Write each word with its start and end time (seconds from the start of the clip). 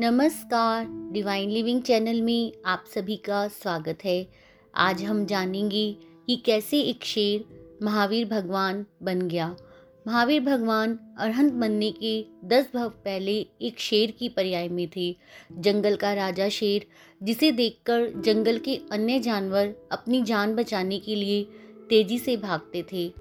नमस्कार 0.00 0.86
divine 1.12 1.50
living 1.50 1.82
channel 1.82 2.20
में 2.22 2.52
आप 2.66 2.84
सभी 2.94 3.16
का 3.16 3.48
स्वागत 3.48 3.98
है। 4.04 4.26
आज 4.74 5.02
हम 5.02 5.26
जानेंगे 5.26 5.96
कि 6.26 6.36
कैसे 6.36 6.80
एक 6.80 7.04
शेर 7.04 7.44
महावीर 7.82 8.28
भगवान 8.28 8.86
बन 9.02 9.20
गया। 9.28 9.56
महावीर 10.06 10.40
भगवान 10.40 10.98
अरहंत 11.18 11.52
बनने 11.52 11.90
के 11.90 12.24
दस 12.44 12.68
भव 12.74 12.88
पहले 12.88 13.46
एक 13.62 13.78
शेर 13.78 14.10
की 14.10 14.28
पर्याय 14.28 14.68
में 14.68 14.88
थे। 14.96 15.16
जंगल 15.52 15.96
का 15.96 16.14
राजा 16.14 16.48
शेर, 16.48 16.86
जिसे 17.22 17.52
देखकर 17.52 18.08
जंगल 18.20 18.58
के 18.58 18.80
अन्य 18.92 19.18
जानवर 19.18 19.74
अपनी 19.92 20.22
जान 20.22 20.54
बचाने 20.54 20.98
के 20.98 21.14
लिए 21.14 21.44
तेज़ी 21.90 22.18
से 22.18 22.36
भागते 22.36 22.84
थे, 22.92 23.12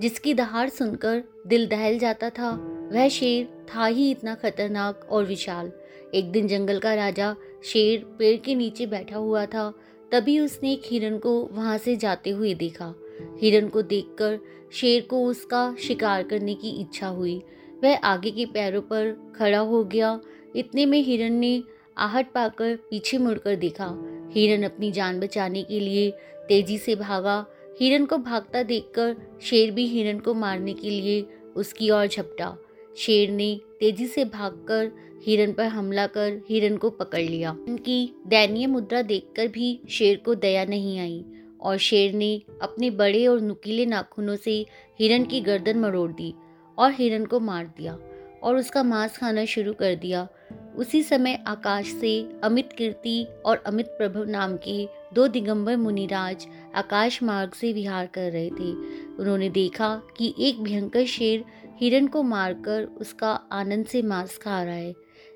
जिसकी 0.00 0.34
दहाड़ 0.34 0.68
सुनकर 0.68 1.22
दिल 1.46 1.66
दहल 1.66 1.98
जाता 1.98 2.30
था, 2.30 2.50
वह 2.92 3.08
शेर 3.08 3.66
था 3.74 3.86
ही 3.86 4.10
इतना 4.10 4.34
खतरनाक 4.34 5.08
और 5.10 5.24
विशाल। 5.24 5.72
एक 6.14 6.30
दिन 6.30 6.48
जंगल 6.48 6.78
का 6.78 6.94
राजा 6.94 7.36
शेर 7.64 8.04
पेड़ 8.18 8.36
के 8.40 8.54
नीचे 8.54 8.86
बैठा 8.86 9.16
हुआ 9.16 9.46
था, 9.46 9.72
तभी 10.12 10.40
उसने 10.40 10.72
एक 10.72 10.82
हिरन 10.84 11.18
को 11.18 11.48
वहाँ 11.52 11.78
से 11.78 11.96
जाते 11.96 12.30
हुए 12.30 12.54
देखा। 12.54 12.94
हिरन 13.42 13.68
को 13.68 13.82
देखकर 13.82 14.38
शेर 14.72 15.02
को 15.02 15.24
उसका 15.24 15.76
शिकार 15.80 16.22
करने 16.22 16.54
की 16.54 16.70
इच्छा 16.70 17.06
हुई। 17.06 17.42
वह 17.84 17.96
आगे 17.96 18.30
के 18.30 18.46
पैरों 18.46 18.80
पर 18.80 19.32
खड़ा 19.36 19.58
हो 19.58 19.84
गया। 19.84 20.20
इतने 20.56 20.86
में 20.86 21.02
हिरन 21.02 21.32
ने 21.32 21.62
आहट 21.98 22.32
पाकर 22.32 22.76
पीछे 22.76 23.18
मुड़कर 23.18 23.56
देखा। 23.56 23.88
हिरन 24.32 24.62
अपनी 24.62 24.92
जान 24.92 25.20
बचाने 25.20 25.62
के 25.62 25.80
लिए 25.80 26.10
तेज़ी 26.48 26.78
से 26.78 26.94
भागा। 26.94 27.46
हिरन 27.80 28.04
को 28.04 28.18
भागता 28.18 28.62
देखकर 28.62 29.16
शेर 29.42 29.70
भी 29.70 29.86
हिरन 29.86 30.18
को 30.18 30.34
मारने 30.34 30.74
के 30.74 30.90
लिए 30.90 31.26
उसकी 31.56 31.90
ओर 31.90 32.06
झपटा। 32.06 32.56
शेर 32.98 33.30
ने 33.30 33.60
तेज़ी 33.80 34.06
से 34.06 34.24
भागकर 34.24 34.90
हिरन 35.26 35.52
पर 35.52 35.64
हमला 35.64 36.06
कर 36.06 36.40
हिरन 36.48 36.76
को 36.76 36.90
पकड़ 36.90 37.22
लिया। 37.22 37.50
उनकी 37.68 38.12
दयनीय 38.26 38.66
मुद्रा 38.66 39.02
देखकर 39.02 39.48
भी 39.48 39.80
शेर 39.90 40.16
को 40.16 40.34
दया 40.34 40.64
नहीं 40.64 40.98
आई 40.98 41.24
और 41.60 41.76
शेर 41.76 42.12
ने 42.12 42.42
अपने 42.62 42.90
बड़े 42.90 43.26
और 43.26 43.40
नुकीले 43.40 43.86
नाखूनों 43.86 44.36
से 44.36 44.64
हिरन 45.00 45.24
की 45.24 45.40
गर्दन 45.40 45.78
मरोड़ 45.78 46.10
दी 46.12 46.34
और 46.78 46.92
हिरन 46.92 47.24
को 47.24 47.40
मार 47.40 47.66
दिया 47.78 47.98
और 48.42 48.56
उसका 48.56 48.82
मांस 48.82 49.18
खाना 49.18 49.44
शुरू 49.44 49.72
कर 49.72 49.94
दिया। 49.94 50.28
उसी 50.76 51.02
समय 51.02 51.38
आकाश 51.46 51.86
से 51.86 52.28
अमित 52.44 52.72
कीर्ति 52.72 53.26
और 53.46 53.62
अमित 53.66 53.86
प्रभु 53.86 54.24
नाम 54.24 54.56
के 54.56 54.86
दो 55.14 55.26
दिगंबर 55.28 55.76
मुनिराज 55.76 56.46
आकाश 56.74 57.22
मार्ग 57.22 57.52
से 57.52 57.72
विहार 57.72 58.06
कर 58.06 58.30
रहे 58.32 58.50
थे। 58.50 58.72
उन्होंने 59.16 59.48
देखा 59.50 59.94
कि 60.16 60.34
एक 60.40 60.62
भयंकर 60.62 61.04
शेर 61.04 61.44
हिरण 61.80 62.06
को 62.06 62.22
मारकर 62.22 62.84
उसका 62.84 63.32
आनंद 63.52 63.86
से 63.86 64.02
मांस 64.02 64.38
खा 64.38 64.62
रहा 64.62 64.74
है। 64.74 64.94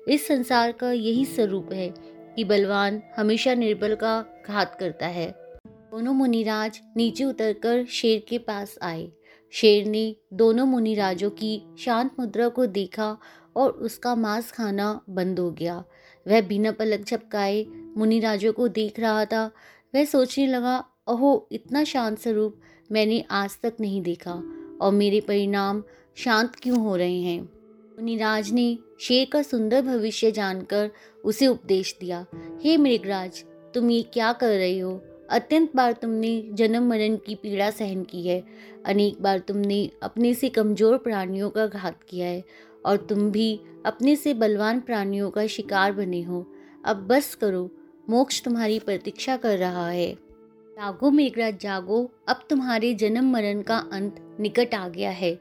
इस 0.09 0.27
संसार 0.27 0.71
का 0.71 0.91
यही 0.91 1.25
स्वरूप 1.25 1.73
है 1.73 1.93
कि 2.35 2.43
बलवान 2.43 3.01
हमेशा 3.17 3.53
निर्बल 3.53 3.95
का 3.95 4.43
घात 4.47 4.75
करता 4.79 5.07
है। 5.07 5.35
दोनों 5.67 6.13
मुनिराज 6.13 6.81
नीचे 6.97 7.23
उतरकर 7.23 7.85
शेर 7.85 8.25
के 8.29 8.37
पास 8.37 8.77
आए। 8.81 9.11
शेर 9.51 9.85
ने 9.85 10.15
दोनों 10.33 10.65
मुनिराजों 10.65 11.29
की 11.29 11.61
शांत 11.79 12.11
मुद्रा 12.19 12.49
को 12.49 12.65
देखा 12.65 13.17
और 13.55 13.71
उसका 13.71 14.15
मांस 14.15 14.51
खाना 14.51 15.01
बंद 15.09 15.39
हो 15.39 15.51
गया। 15.51 15.83
वह 16.27 16.41
बिना 16.41 16.71
पलक 16.71 17.05
झपकाए 17.05 17.65
मुनिराजों 17.97 18.53
को 18.53 18.67
देख 18.67 18.99
रहा 18.99 19.25
था। 19.25 19.51
वह 19.95 20.05
सोचने 20.05 20.47
लगा 20.47 20.77
अहो 21.07 21.49
इतना 21.51 21.83
शांत 21.83 22.19
स्वरूप 22.19 22.59
मैंने 22.91 23.23
आज 23.31 23.57
तक 23.63 23.73
नहीं 23.79 24.01
देखा। 24.01 24.60
और 24.81 24.91
मेरे 24.91 25.19
परिणाम 25.21 25.83
शांत 26.17 26.55
क्यों 26.55 26.77
हो 26.77 26.95
रहे 26.95 27.21
हैं? 27.21 27.41
मुनिराज 27.99 28.51
ने 28.51 28.77
शेर 29.01 29.27
का 29.33 29.41
सुंदर 29.41 29.81
भविष्य 29.81 30.31
जानकर 30.31 30.89
उसे 31.23 31.47
उपदेश 31.47 31.95
दिया। 32.01 32.25
हे 32.63 32.77
मृगराज, 32.77 33.43
तुम 33.73 33.89
ये 33.91 34.01
क्या 34.03 34.31
कर 34.33 34.49
रहे 34.49 34.79
हो? 34.79 35.01
अत्यंत 35.29 35.75
बार 35.75 35.91
तुमने 35.91 36.49
जन्म 36.53 36.87
मरण 36.89 37.15
की 37.15 37.35
पीड़ा 37.35 37.69
सहन 37.69 38.03
की 38.03 38.27
है। 38.27 38.43
अनेक 38.85 39.21
बार 39.21 39.39
तुमने 39.39 39.89
अपने 40.03 40.33
से 40.33 40.49
कमज़ोर 40.49 40.97
प्राणियों 40.97 41.49
का 41.49 41.65
घात 41.67 41.99
किया 42.09 42.27
है 42.27 42.43
और 42.85 42.97
तुम 42.97 43.29
भी 43.31 43.59
अपने 43.85 44.15
से 44.15 44.33
बलवान 44.33 44.79
प्राणियों 44.79 45.29
का 45.29 45.45
शिकार 45.47 45.91
बने 45.91 46.21
हो। 46.21 46.45
अब 46.85 47.07
बस 47.07 47.33
करो, 47.35 47.69
मोक्ष 48.09 48.41
तुम्हारी 48.43 48.79
प्रतीक्षा 48.79 49.37
कर 49.37 49.57
रहा 49.57 49.89
है। 49.89 50.15
जागो 50.81 51.11
मेघराज, 51.11 51.59
जागो। 51.61 52.11
अब 52.27 52.39
तुम्हारे 52.49 52.93
जन्म 52.93 53.31
मरण 53.31 53.61
का 53.61 53.77
अंत 53.91 54.37
निकट 54.39 54.75
आ 54.75 54.87
गया 54.87 55.11
है। 55.11 55.35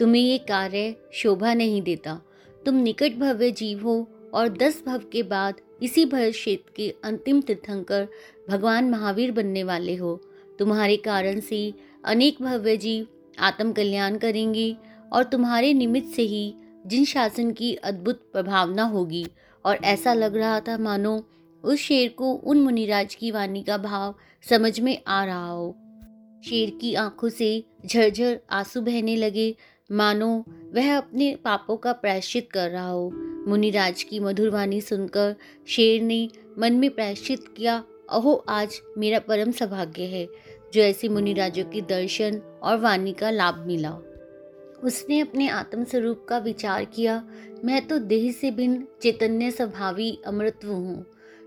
तुम्हें 0.00 0.22
ये 0.22 0.38
कार्य 0.38 0.96
शोभा 1.12 1.54
नहीं 1.54 1.82
देता। 1.82 2.20
तुम 2.66 2.74
निकट 2.74 3.12
भव्य 3.12 3.50
जीव 3.50 3.82
हो 3.82 4.08
और 4.34 4.48
दस 4.48 4.82
भव 4.86 5.02
के 5.12 5.22
बाद 5.22 5.54
इसी 5.82 6.04
भर 6.04 6.30
क्षेत्र 6.30 6.72
के 6.76 6.94
अंतिम 7.04 7.40
तीर्थंकर 7.40 8.08
भगवान 8.50 8.90
महावीर 8.90 9.32
बनने 9.32 9.64
वाले 9.64 9.96
हो। 9.96 10.20
तुम्हारे 10.58 10.96
कारण 10.96 11.40
से 11.40 11.74
अनेक 12.04 12.42
भव्य 12.42 12.76
जीव 12.76 13.06
आत्म 13.38 13.72
कल्याण 13.72 14.18
करेंगे 14.18 14.76
और 15.12 15.24
तुम्हारे 15.24 15.72
निमित्त 15.72 16.08
से 16.08 16.22
ही 16.22 16.54
जिन 16.86 17.04
शासन 17.04 17.50
की 17.50 17.74
अद्भुत 17.74 18.22
प्रभावना 18.32 18.82
होगी। 18.82 19.26
और 19.64 19.76
ऐसा 19.76 20.14
लग 20.14 20.36
रहा 20.36 20.60
था, 20.60 20.78
मानो 20.78 21.24
उस 21.66 21.78
शेर 21.78 22.08
को 22.08 22.32
उन 22.32 22.60
मुनिराज 22.60 23.14
की 23.14 23.30
वाणी 23.30 23.62
का 23.62 23.78
भाव 23.78 24.14
समझ 24.50 24.80
में 24.80 25.02
आ 25.08 25.24
रहा 25.24 25.50
हो। 25.50 25.76
शेर 26.44 26.70
की 26.70 26.94
आँखों 26.94 27.28
से 27.28 27.64
झरझर 27.86 28.40
आँसू 28.50 28.80
बहने 28.80 29.16
लगे। 29.16 29.56
मानो 29.92 30.44
वह 30.74 30.96
अपने 30.96 31.36
पापों 31.36 31.76
का 31.76 31.92
प्रायश्चित 31.92 32.48
कर 32.52 32.70
रहा 32.70 32.88
हो। 32.88 33.10
मुनिराज 33.48 34.02
की 34.02 34.20
मधुर 34.20 34.50
वाणी 34.50 34.80
सुनकर 34.80 35.36
शेर 35.66 36.02
ने 36.02 36.28
मन 36.58 36.72
में 36.72 36.90
प्रायश्चित 36.90 37.54
किया, 37.56 37.84
अहो, 38.10 38.44
आज 38.48 38.80
मेरा 38.98 39.18
परम 39.18 39.50
सौभाग्य 39.50 40.02
है, 40.02 40.28
जो 40.74 40.80
ऐसे 40.80 41.08
मुनिराजों 41.08 41.64
के 41.64 41.80
दर्शन 41.80 42.60
और 42.62 42.78
वाणी 42.78 43.12
का 43.12 43.30
लाभ 43.30 43.54
मिला। 43.54 43.98
उसने 44.84 45.20
अपने 45.20 45.48
आत्म 45.48 45.84
स्वरूप 45.84 46.26
का 46.28 46.38
विचार 46.38 46.84
किया, 46.84 47.28
मैं 47.64 47.86
तो 47.86 47.98
देह 47.98 48.32
से 48.32 48.50
भिन्न 48.50 48.86
चैतन्य 49.02 49.50
स्वभावी 49.50 50.18
अमृत्व 50.26 50.68
हूँ। 50.68 51.06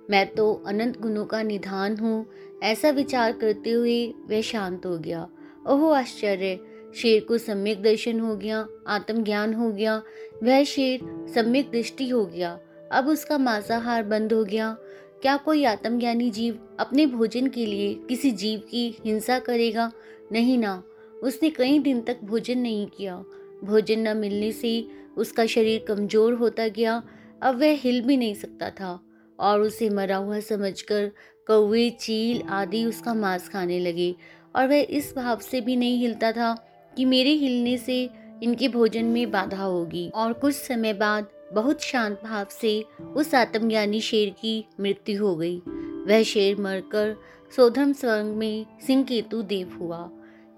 मैं 0.09 0.34
तो 0.34 0.64
अनंत 0.68 1.02
गुणों 1.02 1.25
का 1.25 1.44
निधान 1.44 1.97
हूँ, 1.97 2.25
ऐसा 2.64 2.90
विचार 2.90 3.31
करते 3.31 3.72
हुए 3.72 4.08
वह 4.08 4.42
शांत 4.42 4.86
हो 4.86 4.97
गया। 4.97 5.28
ओहो, 5.68 5.90
आश्चर्य! 5.90 6.59
शेर 6.96 7.24
को 7.24 7.38
सम्यक 7.38 7.81
दर्शन 7.81 8.20
हो 8.20 8.36
गया, 8.36 8.68
आत्मज्ञान 8.88 9.53
हो 9.53 9.72
गया, 9.72 10.03
वह 10.44 10.64
शेर 10.64 11.00
सम्यक 11.36 11.72
दृष्टि 11.72 12.09
हो 12.09 12.25
गया। 12.25 12.59
अब 12.92 13.08
उसका 13.08 13.38
मांसाहार 13.38 14.03
बंद 14.03 14.34
हो 14.34 14.44
गया। 14.44 14.78
क्या 15.22 15.38
कोई 15.38 15.64
आत्मज्ञानी 15.64 16.31
जीव 16.31 16.78
अपने 16.80 17.06
भोजन 17.06 17.47
के 17.47 17.66
लिए 17.66 17.94
किसी 17.94 18.31
जीव 18.31 18.59
की 18.59 18.97
हिंसा 19.06 19.40
करेगा? 19.40 19.91
नहीं 20.31 20.58
ना, 20.58 20.84
उसने 21.24 21.50
कई 21.50 21.80
दिन 21.80 22.02
तक 22.02 22.18
भोजन 22.24 22.58
नहीं 22.58 22.88
किया। 22.88 23.24
भोजन 23.64 24.00
न 24.00 24.18
मिलने 24.18 24.52
से 24.52 24.88
उसका 25.18 25.46
शरीर 25.46 25.86
कमज़ोर 25.88 26.34
होता 26.34 26.68
गया, 26.68 27.03
अब 27.41 27.59
वह 27.59 27.72
हिल 27.72 28.02
भी 28.02 28.18
नहीं 28.18 28.34
सकता 28.34 28.70
था। 28.70 29.00
और 29.40 29.62
उसे 29.62 29.90
मरा 29.90 30.16
हुआ 30.16 30.40
समझकर 30.40 31.12
कौवे, 31.48 31.90
चील 31.90 32.42
आदि 32.42 32.86
उसका 32.86 33.14
मांस 33.14 33.50
खाने 33.50 33.80
लगे। 33.80 34.16
और 34.56 34.68
वह 34.68 34.86
इस 34.90 35.14
भाव 35.16 35.40
से 35.40 35.62
भी 35.62 35.76
नहीं 35.76 35.98
हिलता 35.98 36.32
था 36.32 36.56
कि 36.98 37.06
मेरे 37.06 37.30
हिलने 37.30 37.78
से 37.78 38.10
इनके 38.44 38.68
भोजन 38.68 39.06
में 39.06 39.32
बाधा 39.32 39.64
होगी। 39.64 40.10
और 40.16 40.34
कुछ 40.34 40.56
समय 40.56 40.94
बाद 40.94 41.28
बहुत 41.54 41.82
शांत 41.82 42.22
भाव 42.24 42.48
से 42.52 42.86
उस 43.16 43.36
आत्मज्ञानी 43.36 44.02
शेर 44.02 44.30
की 44.30 44.66
मृत्यु 44.80 45.26
हो 45.26 45.36
गई। 45.36 45.62
वह 46.08 46.24
शेर 46.24 46.58
मरकर 46.58 47.16
सोधम 47.56 47.94
स्वर्ग 47.94 48.26
में 48.26 48.66
सिंह 48.88 49.04
केतु 49.04 49.42
देव 49.42 49.78
हुआ 49.80 50.10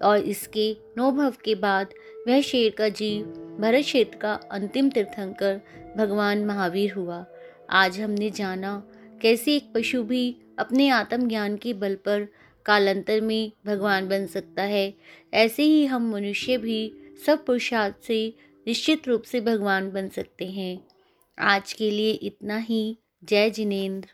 और 0.02 0.18
इसके 0.18 0.76
नौ 0.98 1.10
भव 1.12 1.34
के 1.44 1.54
बाद 1.54 1.86
वह 2.28 2.40
शेर 2.40 2.74
का 2.78 2.88
जीव 2.88 3.24
भरत 3.60 3.82
क्षेत्र 3.82 4.18
का 4.18 4.34
अंतिम 4.34 4.90
तीर्थंकर 4.90 5.60
भगवान 5.96 6.44
महावीर 6.44 6.92
हुआ। 6.92 7.26
आज 7.74 8.00
हमने 8.00 8.30
जाना 8.30 8.84
कैसे 9.22 9.56
एक 9.56 9.72
पशु 9.74 10.02
भी 10.02 10.36
अपने 10.58 10.88
आत्मज्ञान 10.88 11.56
के 11.56 11.72
बल 11.74 11.94
पर 11.94 12.28
कालांतर 12.66 13.20
में 13.20 13.52
भगवान 13.66 14.08
बन 14.08 14.26
सकता 14.26 14.62
है। 14.62 14.94
ऐसे 15.34 15.62
ही 15.62 15.86
हम 15.86 16.12
मनुष्य 16.12 16.58
भी 16.58 16.92
सब 17.26 17.44
पुरुषार्थ 17.44 17.94
से 18.06 18.34
निश्चित 18.66 19.08
रूप 19.08 19.22
से 19.22 19.40
भगवान 19.40 19.90
बन 19.90 20.08
सकते 20.08 20.46
हैं। 20.46 20.84
आज 21.38 21.72
के 21.72 21.90
लिए 21.90 22.12
इतना 22.12 22.56
ही। 22.56 22.98
जय 23.24 23.50
जिनेन्द्र। 23.50 24.08